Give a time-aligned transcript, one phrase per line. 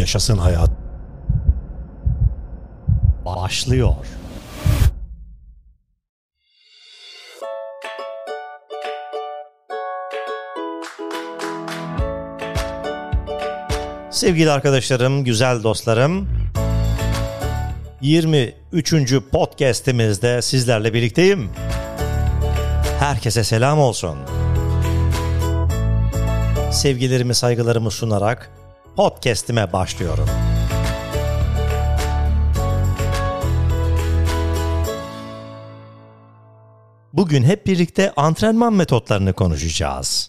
[0.00, 0.70] Yaşasın hayat.
[3.24, 3.94] Başlıyor.
[14.10, 16.28] Sevgili arkadaşlarım, güzel dostlarım.
[18.00, 19.14] 23.
[19.32, 21.50] podcast'imizde sizlerle birlikteyim.
[22.98, 24.18] Herkese selam olsun.
[26.72, 28.59] Sevgilerimi, saygılarımı sunarak
[28.96, 30.26] podcast'ime başlıyorum.
[37.12, 40.26] Bugün hep birlikte antrenman metotlarını konuşacağız.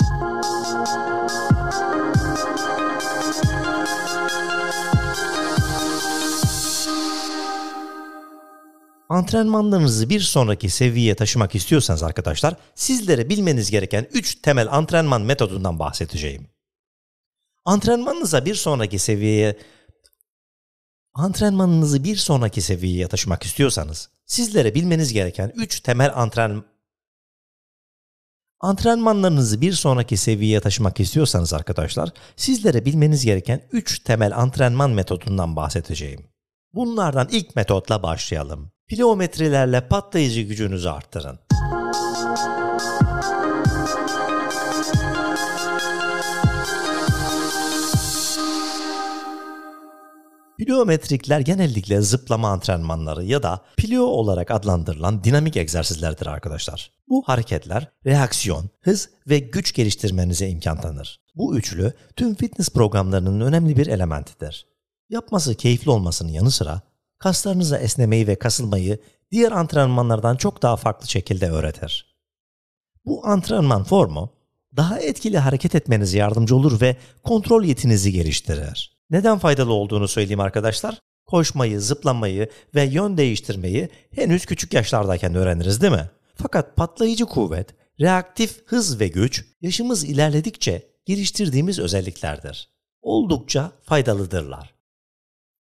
[9.09, 16.50] Antrenmanlarınızı bir sonraki seviyeye taşımak istiyorsanız arkadaşlar, sizlere bilmeniz gereken 3 temel antrenman metodundan bahsedeceğim.
[17.65, 19.57] Antrenmanınıza bir sonraki seviyeye
[21.13, 26.63] antrenmanınızı bir sonraki seviyeye taşımak istiyorsanız, sizlere bilmeniz gereken 3 temel antren
[28.63, 36.25] Antrenmanlarınızı bir sonraki seviyeye taşımak istiyorsanız arkadaşlar, sizlere bilmeniz gereken 3 temel antrenman metodundan bahsedeceğim.
[36.73, 38.71] Bunlardan ilk metotla başlayalım.
[38.88, 41.39] Pliometrelerle patlayıcı gücünüzü arttırın.
[50.66, 56.92] Pliometrikler genellikle zıplama antrenmanları ya da plio olarak adlandırılan dinamik egzersizlerdir arkadaşlar.
[57.09, 61.20] Bu hareketler reaksiyon, hız ve güç geliştirmenize imkan tanır.
[61.36, 64.67] Bu üçlü tüm fitness programlarının önemli bir elementidir.
[65.09, 66.82] Yapması keyifli olmasının yanı sıra
[67.20, 69.00] kaslarınıza esnemeyi ve kasılmayı
[69.32, 72.16] diğer antrenmanlardan çok daha farklı şekilde öğretir.
[73.06, 74.34] Bu antrenman formu
[74.78, 78.91] daha etkili hareket etmenize yardımcı olur ve kontrol yetinizi geliştirir.
[79.12, 81.00] Neden faydalı olduğunu söyleyeyim arkadaşlar.
[81.26, 86.10] Koşmayı, zıplamayı ve yön değiştirmeyi henüz küçük yaşlardayken öğreniriz değil mi?
[86.36, 92.70] Fakat patlayıcı kuvvet, reaktif hız ve güç yaşımız ilerledikçe geliştirdiğimiz özelliklerdir.
[93.02, 94.73] Oldukça faydalıdırlar.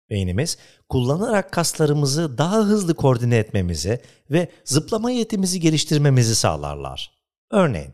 [0.09, 0.57] Beynimiz
[0.89, 4.01] kullanarak kaslarımızı daha hızlı koordine etmemizi
[4.31, 7.11] ve zıplama yetimizi geliştirmemizi sağlarlar.
[7.51, 7.93] Örneğin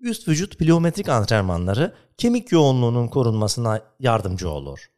[0.00, 4.90] üst vücut pliometrik antrenmanları kemik yoğunluğunun korunmasına yardımcı olur.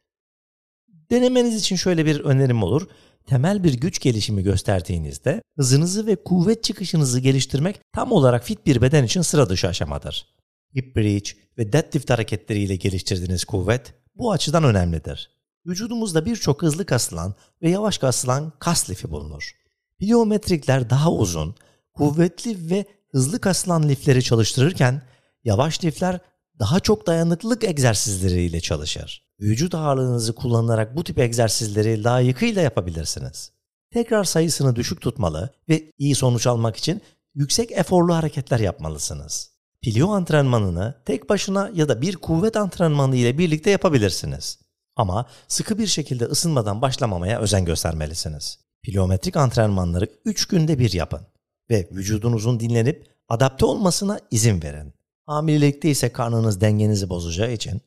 [1.11, 2.87] Denemeniz için şöyle bir önerim olur.
[3.25, 9.03] Temel bir güç gelişimi gösterdiğinizde hızınızı ve kuvvet çıkışınızı geliştirmek tam olarak fit bir beden
[9.03, 10.27] için sıra dışı aşamadır.
[10.75, 15.29] Hip bridge ve deadlift hareketleriyle geliştirdiğiniz kuvvet bu açıdan önemlidir.
[15.65, 19.51] Vücudumuzda birçok hızlı kasılan ve yavaş kasılan kas lifi bulunur.
[19.99, 21.55] Pliometrikler daha uzun,
[21.93, 25.01] kuvvetli ve hızlı kasılan lifleri çalıştırırken
[25.43, 26.19] yavaş lifler
[26.59, 29.23] daha çok dayanıklılık egzersizleriyle çalışır.
[29.39, 33.51] Vücut ağırlığınızı kullanarak bu tip egzersizleri layıkıyla yapabilirsiniz.
[33.91, 37.01] Tekrar sayısını düşük tutmalı ve iyi sonuç almak için
[37.35, 39.53] yüksek eforlu hareketler yapmalısınız.
[39.81, 44.59] Plio antrenmanını tek başına ya da bir kuvvet antrenmanı ile birlikte yapabilirsiniz.
[44.95, 48.59] Ama sıkı bir şekilde ısınmadan başlamamaya özen göstermelisiniz.
[48.83, 51.21] Pliometrik antrenmanları 3 günde bir yapın
[51.69, 54.93] ve vücudunuzun dinlenip adapte olmasına izin verin.
[55.25, 57.81] Hamilelikte ise karnınız dengenizi bozacağı için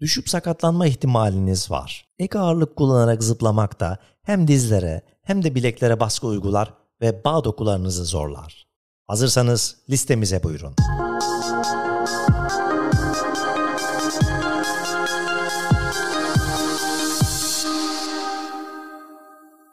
[0.00, 2.08] düşüp sakatlanma ihtimaliniz var.
[2.18, 8.04] Ek ağırlık kullanarak zıplamak da hem dizlere hem de bileklere baskı uygular ve bağ dokularınızı
[8.04, 8.66] zorlar.
[9.06, 10.74] Hazırsanız listemize buyurun.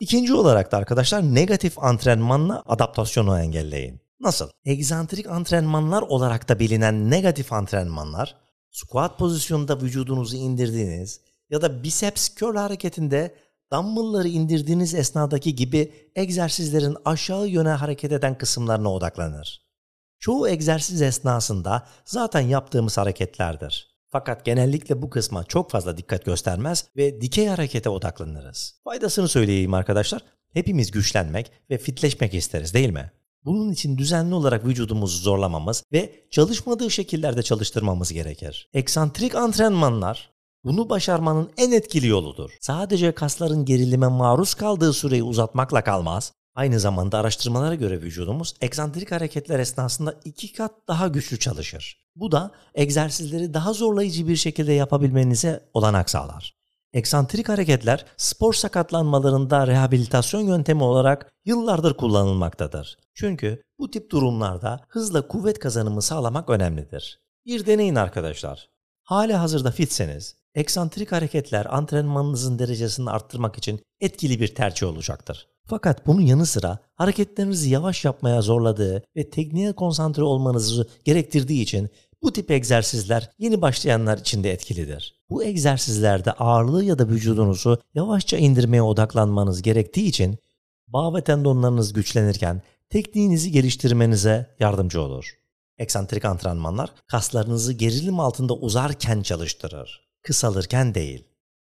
[0.08, 4.02] İkinci olarak da arkadaşlar negatif antrenmanla adaptasyonu engelleyin.
[4.20, 4.50] Nasıl?
[4.66, 8.36] Egzantrik antrenmanlar olarak da bilinen negatif antrenmanlar,
[8.72, 13.36] squat pozisyonunda vücudunuzu indirdiğiniz ya da biceps curl hareketinde
[13.74, 19.62] dumbbellları indirdiğiniz esnadaki gibi egzersizlerin aşağı yöne hareket eden kısımlarına odaklanır.
[20.20, 23.97] Çoğu egzersiz esnasında zaten yaptığımız hareketlerdir.
[24.10, 28.82] Fakat genellikle bu kısma çok fazla dikkat göstermez ve dikey harekete odaklanırız.
[28.84, 30.22] Faydasını söyleyeyim arkadaşlar.
[30.54, 33.12] Hepimiz güçlenmek ve fitleşmek isteriz değil mi?
[33.46, 38.70] Bunun için düzenli olarak vücudumuzu zorlamamız ve çalışmadığı şekillerde çalıştırmamız gerekir.
[38.74, 40.32] Eksantrik antrenmanlar
[40.64, 42.52] bunu başarmanın en etkili yoludur.
[42.62, 49.60] Sadece kasların gerilime maruz kaldığı süreyi uzatmakla kalmaz, Aynı zamanda araştırmalara göre vücudumuz eksantrik hareketler
[49.60, 52.06] esnasında iki kat daha güçlü çalışır.
[52.16, 56.56] Bu da egzersizleri daha zorlayıcı bir şekilde yapabilmenize olanak sağlar.
[56.94, 62.98] Eksantrik hareketler spor sakatlanmalarında rehabilitasyon yöntemi olarak yıllardır kullanılmaktadır.
[63.14, 67.20] Çünkü bu tip durumlarda hızla kuvvet kazanımı sağlamak önemlidir.
[67.46, 68.70] Bir deneyin arkadaşlar.
[69.04, 75.48] Hali hazırda fitseniz, eksantrik hareketler antrenmanınızın derecesini arttırmak için etkili bir tercih olacaktır.
[75.70, 81.90] Fakat bunun yanı sıra hareketlerinizi yavaş yapmaya zorladığı ve tekniğe konsantre olmanızı gerektirdiği için
[82.22, 85.22] bu tip egzersizler yeni başlayanlar için de etkilidir.
[85.30, 90.38] Bu egzersizlerde ağırlığı ya da vücudunuzu yavaşça indirmeye odaklanmanız gerektiği için
[90.88, 95.38] bağ ve tendonlarınız güçlenirken tekniğinizi geliştirmenize yardımcı olur.
[95.78, 101.24] Eksantrik antrenmanlar kaslarınızı gerilim altında uzarken çalıştırır, kısalırken değil.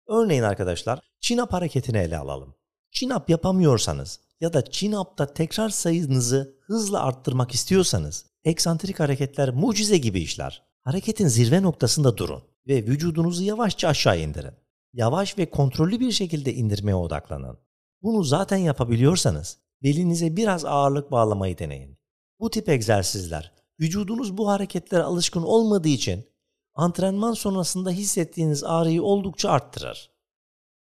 [0.08, 2.56] Örneğin arkadaşlar chin-up hareketini ele alalım.
[2.92, 10.64] Chin-up yapamıyorsanız ya da chin-up'ta tekrar sayınızı hızla arttırmak istiyorsanız eksantrik hareketler mucize gibi işler.
[10.82, 14.54] Hareketin zirve noktasında durun ve vücudunuzu yavaşça aşağı indirin.
[14.94, 17.58] Yavaş ve kontrollü bir şekilde indirmeye odaklanın.
[18.02, 21.98] Bunu zaten yapabiliyorsanız belinize biraz ağırlık bağlamayı deneyin.
[22.40, 26.26] Bu tip egzersizler vücudunuz bu hareketlere alışkın olmadığı için
[26.74, 30.11] antrenman sonrasında hissettiğiniz ağrıyı oldukça arttırır.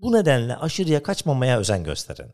[0.02, 2.26] Bu nedenle aşırıya kaçmamaya özen gösterin.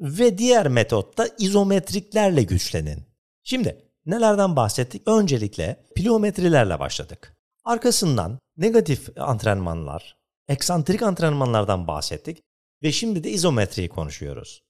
[0.00, 3.02] Ve diğer metotta izometriklerle güçlenin.
[3.44, 5.08] Şimdi nelerden bahsettik?
[5.08, 7.36] Öncelikle pliometrilerle başladık.
[7.64, 10.16] Arkasından negatif antrenmanlar,
[10.48, 12.42] eksantrik antrenmanlardan bahsettik
[12.82, 14.62] ve şimdi de izometriyi konuşuyoruz.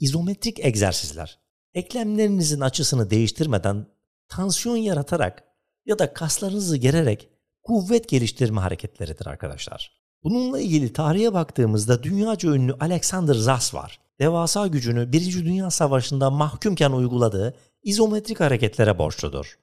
[0.00, 1.40] İzometrik egzersizler
[1.74, 3.86] eklemlerinizin açısını değiştirmeden
[4.28, 5.44] tansiyon yaratarak
[5.86, 7.28] ya da kaslarınızı gererek
[7.62, 10.00] kuvvet geliştirme hareketleridir arkadaşlar.
[10.22, 14.00] Bununla ilgili tarihe baktığımızda dünyaca ünlü Alexander Zas var.
[14.20, 15.44] Devasa gücünü 1.
[15.44, 19.58] Dünya Savaşı'nda mahkumken uyguladığı izometrik hareketlere borçludur.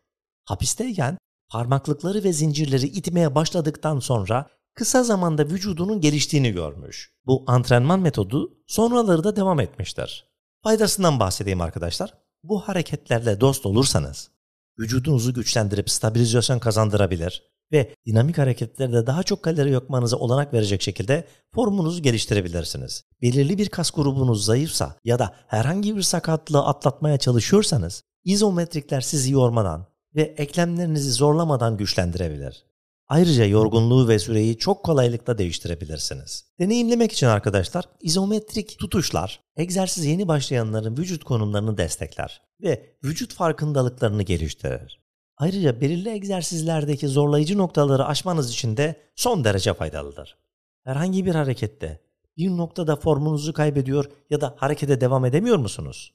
[0.46, 1.18] Hapisteyken
[1.50, 7.14] parmaklıkları ve zincirleri itmeye başladıktan sonra kısa zamanda vücudunun geliştiğini görmüş.
[7.26, 10.28] Bu antrenman metodu sonraları da devam etmiştir.
[10.64, 12.14] Faydasından bahsedeyim arkadaşlar.
[12.44, 14.32] Bu hareketlerle dost olursanız
[14.80, 22.02] vücudunuzu güçlendirip stabilizasyon kazandırabilir ve dinamik hareketlerde daha çok kalori yakmanıza olanak verecek şekilde formunuzu
[22.02, 23.04] geliştirebilirsiniz.
[23.22, 29.86] Belirli bir kas grubunuz zayıfsa ya da herhangi bir sakatlığı atlatmaya çalışıyorsanız izometrikler sizi yormadan
[30.16, 32.67] ve eklemlerinizi zorlamadan güçlendirebilir.
[33.10, 36.46] Ayrıca yorgunluğu ve süreyi çok kolaylıkla değiştirebilirsiniz.
[36.60, 45.02] Deneyimlemek için arkadaşlar izometrik tutuşlar egzersiz yeni başlayanların vücut konumlarını destekler ve vücut farkındalıklarını geliştirir.
[45.38, 50.38] Ayrıca belirli egzersizlerdeki zorlayıcı noktaları aşmanız için de son derece faydalıdır.
[50.84, 52.02] Herhangi bir harekette
[52.38, 56.14] bir noktada formunuzu kaybediyor ya da harekete devam edemiyor musunuz?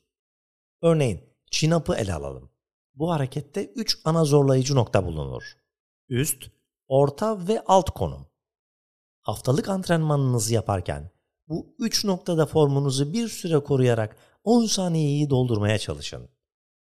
[0.82, 2.50] Örneğin chin-up'ı ele alalım.
[2.94, 5.42] Bu harekette 3 ana zorlayıcı nokta bulunur.
[6.08, 6.50] Üst,
[6.92, 8.26] orta ve alt konum.
[9.22, 11.10] Haftalık antrenmanınızı yaparken
[11.48, 16.28] bu 3 noktada formunuzu bir süre koruyarak 10 saniyeyi doldurmaya çalışın.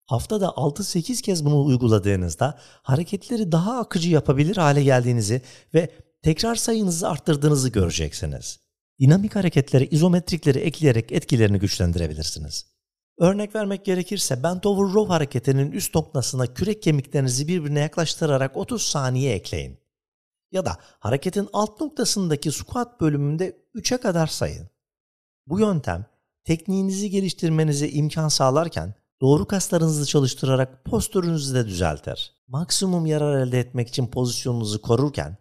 [0.05, 5.41] Haftada 6-8 kez bunu uyguladığınızda hareketleri daha akıcı yapabilir hale geldiğinizi
[5.73, 5.89] ve
[6.21, 8.59] tekrar sayınızı arttırdığınızı göreceksiniz.
[8.99, 12.65] Dinamik hareketleri, izometrikleri ekleyerek etkilerini güçlendirebilirsiniz.
[13.19, 19.33] Örnek vermek gerekirse bent over row hareketinin üst noktasına kürek kemiklerinizi birbirine yaklaştırarak 30 saniye
[19.33, 19.80] ekleyin.
[20.51, 24.69] Ya da hareketin alt noktasındaki squat bölümünde 3'e kadar sayın.
[25.47, 26.05] Bu yöntem
[26.43, 32.35] tekniğinizi geliştirmenize imkan sağlarken doğru kaslarınızı çalıştırarak postürünüzü de düzeltir.
[32.47, 35.37] Maksimum yarar elde etmek için pozisyonunuzu korurken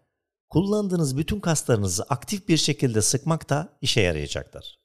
[0.48, 4.80] kullandığınız bütün kaslarınızı aktif bir şekilde sıkmak da işe yarayacaktır.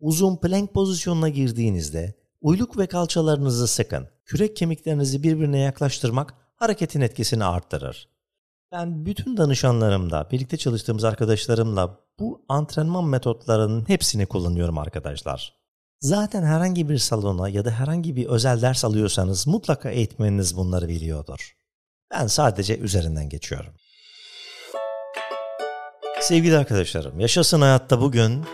[0.00, 4.08] Uzun plank pozisyonuna girdiğinizde uyluk ve kalçalarınızı sıkın.
[4.24, 8.08] Kürek kemiklerinizi birbirine yaklaştırmak hareketin etkisini arttırır.
[8.72, 15.54] Ben bütün danışanlarımda, birlikte çalıştığımız arkadaşlarımla bu antrenman metotlarının hepsini kullanıyorum arkadaşlar.
[16.00, 21.56] Zaten herhangi bir salona ya da herhangi bir özel ders alıyorsanız mutlaka eğitmeniniz bunları biliyordur.
[22.10, 23.72] Ben sadece üzerinden geçiyorum.
[26.20, 28.44] Sevgili arkadaşlarım, Yaşasın Hayatta bugün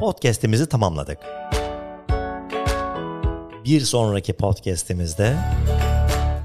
[0.00, 1.18] podcast'imizi tamamladık.
[3.64, 5.36] Bir sonraki podcast'imizde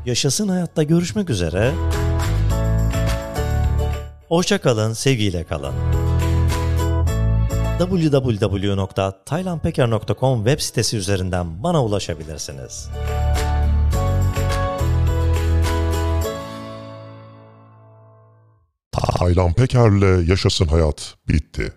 [0.06, 1.74] Yaşasın Hayatta görüşmek üzere.
[4.34, 5.74] Hoşça kalın, sevgiyle kalın.
[7.80, 12.90] www.taylanpeker.com web sitesi üzerinden bana ulaşabilirsiniz.
[18.92, 21.74] Taylan Peker'le Yaşasın Hayat bitti.